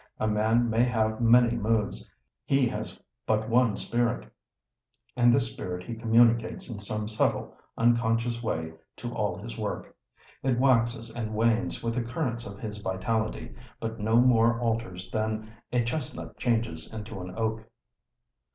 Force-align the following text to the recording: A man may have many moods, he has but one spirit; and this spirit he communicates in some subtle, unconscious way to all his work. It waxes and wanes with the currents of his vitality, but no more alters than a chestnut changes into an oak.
A 0.19 0.27
man 0.27 0.67
may 0.67 0.83
have 0.83 1.21
many 1.21 1.55
moods, 1.55 2.09
he 2.43 2.67
has 2.69 2.99
but 3.27 3.47
one 3.47 3.75
spirit; 3.77 4.27
and 5.15 5.31
this 5.31 5.53
spirit 5.53 5.83
he 5.85 5.93
communicates 5.93 6.71
in 6.71 6.79
some 6.79 7.07
subtle, 7.07 7.55
unconscious 7.77 8.41
way 8.41 8.73
to 8.97 9.13
all 9.13 9.37
his 9.37 9.59
work. 9.59 9.95
It 10.41 10.57
waxes 10.57 11.11
and 11.11 11.35
wanes 11.35 11.83
with 11.83 11.93
the 11.93 12.01
currents 12.01 12.47
of 12.47 12.57
his 12.57 12.79
vitality, 12.79 13.53
but 13.79 13.99
no 13.99 14.15
more 14.19 14.59
alters 14.59 15.11
than 15.11 15.53
a 15.71 15.83
chestnut 15.83 16.35
changes 16.35 16.91
into 16.91 17.21
an 17.21 17.35
oak. 17.37 17.69